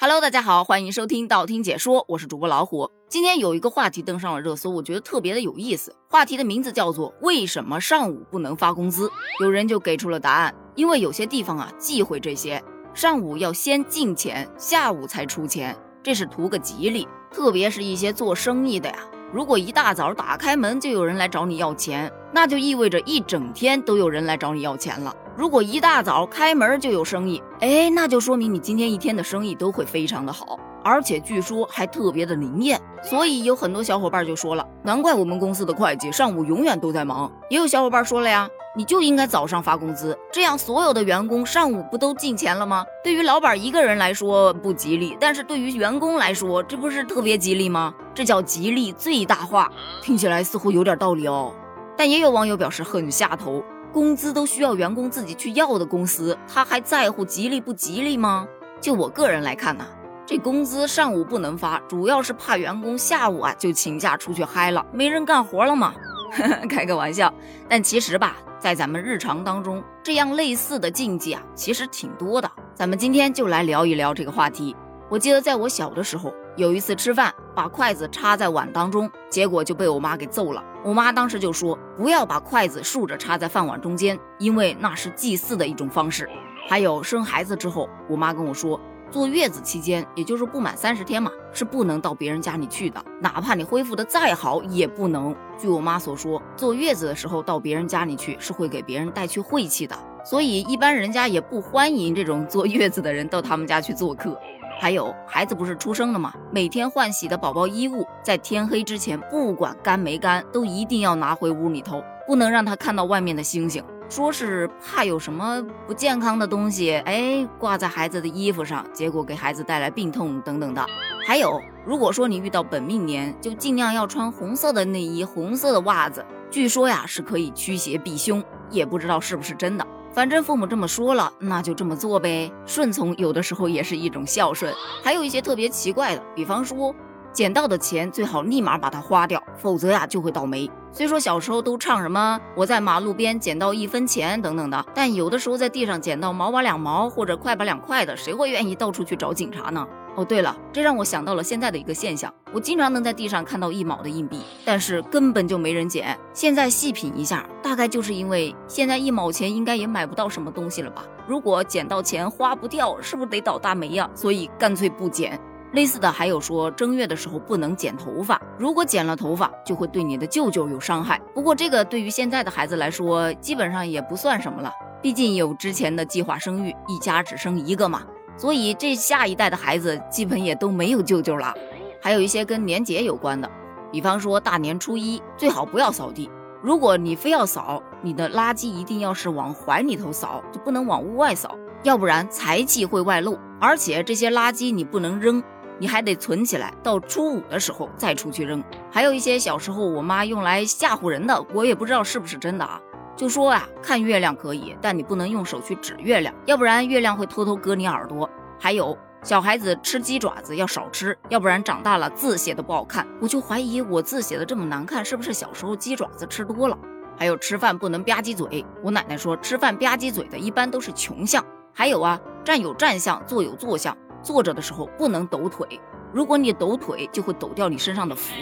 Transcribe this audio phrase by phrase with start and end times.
[0.00, 2.88] Hello，大家好，欢迎收听道听解说，我是主播老虎。
[3.08, 5.92] 今天有一个话题登上了热搜，我觉得特别的有意思。
[6.08, 9.10] 话题的名字叫做“为什么上午不能发工资”。
[9.42, 12.62] 有人就给出了答案，因为有些地方啊忌讳这些，
[12.94, 17.08] 上午要先进钱，下午才出钱，这是图个吉利。
[17.32, 18.98] 特别是一些做生意的呀。
[19.32, 25.12] 如果一大早打开门就有人来找你要钱，那就意味着一整天都有人来找你要钱了。
[25.38, 32.80] 如果一大早开门就有生意，哎，那就说明你今天一天的生意都会非常的好，而且据说还特别的灵验。
[33.04, 37.30] 所以有很多小伙伴就说了，难怪我们公司的会计上午永远都在忙。
[37.48, 38.48] 也有小伙伴说了呀。
[38.76, 42.84] 你就应该早上发工资，这样所有的员工上午不都进钱了吗？
[43.02, 47.92] 对于老板一个人来说不吉利，但是对于员工来说，这不是特别吉利吗？
[48.14, 49.68] 这叫吉利最大化，
[50.02, 51.52] 听起来似乎有点道理哦。
[51.96, 58.46] 但也有网友表示很下头，工资都需要员工自己去要的公司，他还在乎吉利不吉利吗？
[58.80, 59.84] 就我个人来看呢，
[60.24, 65.94] 这工资上午不能发，主要是怕员工下午啊就请假出去嗨了，没人干活了嘛。
[66.68, 67.32] 开个玩笑，
[67.68, 68.36] 但其实吧。
[68.60, 72.50] 在咱们日常当中，这样类似的禁忌啊，其实挺多的。
[72.74, 74.74] 咱们今天就来聊一聊这个话题。
[75.08, 80.60] 我记得在我小的时候，有一次吃饭，把筷子插在碗当中，结果就被我妈给揍了。
[80.82, 86.28] 我妈当时就说：“不要把筷子竖着插在饭碗中间，因为那是祭祀的一种方式。”
[86.68, 88.78] 还有生孩子之后，我妈跟我说。
[89.10, 95.34] 坐月子期间，也就是不满三十天嘛，是不能到别人家里去的，哪怕你恢复的再好，也不能。
[95.56, 104.38] 据我妈所说，坐月子的时候到别人家里去，是会给别人带去晦气的，所以一般人家也不欢迎这种坐月子的人到他们家去做客。
[104.80, 106.32] 还有，孩子不是出生了吗？
[106.52, 113.84] 每天换洗的宝宝衣物，在天黑之前，不管干没干，都一定要拿回屋里头，不能让他看到外面的星星。
[114.08, 120.86] 说是怕有什么不健康的东西，哎，挂在孩子的衣服上，结果给孩子带来病痛等等的。
[121.26, 126.24] 还有，如果说你遇到本命年，就尽量要穿红色的内衣、红色的袜子。
[126.50, 129.84] 据说呀，是可以驱邪避凶，也不知道是不是真的。
[130.12, 132.52] 反正父母这么说了，那就这么做呗。
[132.66, 134.72] 顺从有的时候也是一种孝顺。
[135.02, 136.94] 还有一些特别奇怪的，比方说。
[137.30, 140.68] 捡到的钱最好立马把它花掉，否则呀就会倒霉。
[140.90, 149.86] 虽说小时候都唱什么我在马路边捡到一分钱等等的，但有的时候在地上捡到毛把两毛或者块把两块的，谁会愿意到处去找警察呢？
[150.18, 156.18] 哦，对了，这让我想到了现在的一个现象，我经常能在地上看到一毛的硬币，但是根本就没人捡。
[156.34, 161.04] 现在细品一下，大概就是因为现在一毛钱应该也买不到什么东西了吧？
[161.28, 164.10] 如果捡到钱花不掉，是不是得倒大霉呀？
[164.12, 165.38] 所以干脆不捡。
[165.70, 171.20] 类似的还有说正月的时候不能剪头发，如果剪了头发就会对你的舅舅有伤害。
[171.32, 178.02] 不过这个对于现在的孩子来说，基本上也不算什么了，毕竟有之前的计划生育，一家只生一个嘛，
[178.38, 181.52] 所以这下一代的孩子基本也都没有舅舅了。
[182.00, 183.50] 还有一些跟年节有关的，
[183.92, 186.30] 比方说大年初一最好不要扫地，
[186.62, 195.42] 如果你非要扫，你的垃圾一定要是往怀里头扫，就不能往屋外扫，要不然财气会外露，而且这些垃圾你不能扔。
[195.80, 198.60] 你还得存起来，到初五的时候再出去扔。
[198.90, 202.80] 还有一些小时候我妈用来吓唬人的，我也不知道是不是真的啊。
[203.18, 208.30] 就说啊，看月亮可以，但你不能用手去指月亮，要不然月亮会偷偷割你耳朵。
[208.60, 213.04] 还有小孩子吃鸡爪子要少吃，要不然长大了字写的不好看。
[213.20, 216.78] 我就怀疑我字写的这么难看，是不是小时候鸡爪子吃多了？
[217.18, 221.44] 还有吃饭不能吧唧嘴，我奶奶说吃饭吧唧嘴的一般都是穷相。
[221.74, 223.96] 还有啊，站有站相，坐有坐相。
[224.22, 225.80] 坐着的时候不能抖腿，
[226.12, 228.32] 如果你抖腿，就会抖掉你身上的福。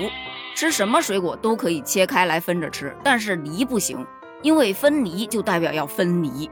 [0.54, 4.06] 吃什么水果都可以切开来分着吃，但是梨不行，
[4.46, 6.48] 因为分离就代表要分离。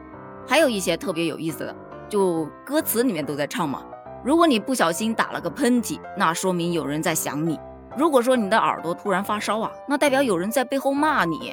[0.48, 1.76] 还有一些特别有意思的，
[2.08, 3.84] 就歌词里面都在唱嘛。
[4.24, 7.54] 如果你不小心打了个喷嚏，那说明有人在想你；
[7.96, 11.52] 如果说你的耳朵突然发烧啊，那代表有人在背后骂你；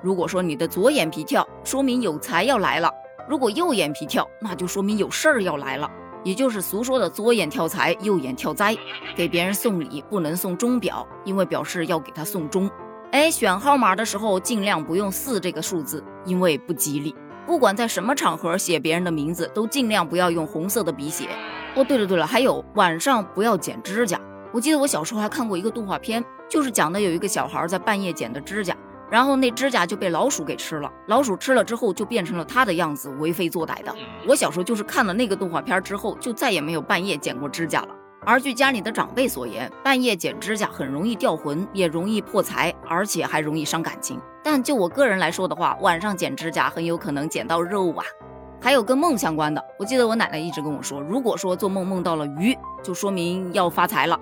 [0.00, 2.88] 如果说你的左眼皮跳，说明有财要来了；
[3.28, 5.90] 如果右眼皮跳，那就说明有事儿要来了。
[6.22, 8.76] 也就是俗说的左眼跳财，右眼跳灾。
[9.16, 12.70] 给别人送礼不能送钟表，因为表示要给他送钟。
[13.12, 17.12] 哎，选号码的时候尽量不用四这个数字，因为不吉利。
[17.44, 21.26] 不管在什么场合写别人的名字，都尽量不要用红色的笔写。
[21.74, 24.20] 哦，对了对了，还有晚上不要剪指甲。
[24.52, 28.76] 我记得我小时候还看过一个动画片，就是讲的有一个小孩在半夜剪的指甲。
[29.10, 33.92] 然后那指甲就被老鼠给吃了，老鼠吃了之后就变成了他的样子，为非作歹的。
[34.28, 37.88] 我小时候就是看了那个动画片之后，就再也没有半夜剪过指甲了。
[38.24, 44.20] 而据家里的长辈所言，半夜剪指甲很容易掉魂，也容易破财，而且还容易伤感情。
[44.42, 48.04] 但就我个人来说的话，晚上剪指甲很有可能剪到肉啊。
[48.60, 54.20] 还有跟梦相关的，我记得我奶奶一直跟我说，如果说做梦梦到了鱼，就说明要发财了；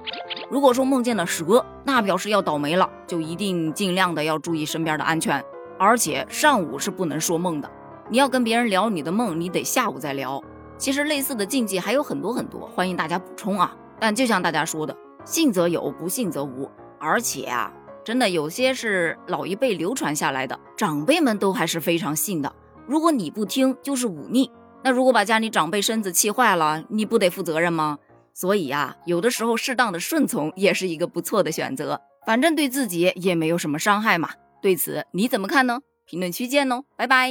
[0.49, 5.45] 如果说梦见了蛇，那表示要倒霉了，就一定尽量的要注意身边的安全。
[5.77, 7.69] 而且上午是不能说梦的，
[8.09, 10.41] 你要跟别人聊你的梦，你得下午再聊。
[10.77, 13.77] 其实类似的禁忌还有很多很多，欢迎大家补充啊。
[14.01, 16.71] 但就像大家说的，信则有，不信则无。
[16.99, 17.73] 而且啊，
[18.05, 22.53] 真的有些是老一辈流传下来的，长辈们都还是非常信的。
[22.87, 24.51] 如果你不听，就是忤逆。
[24.83, 27.99] 那如果把家里长辈身子气坏了，你不得负责任吗？
[28.33, 34.31] 所以啊，有的时候适当的顺从也是一个不错的选择，反正对自己也没有什么伤害嘛。
[34.63, 35.81] 对此你怎么看呢？
[36.05, 37.31] 评论区见哦，拜拜。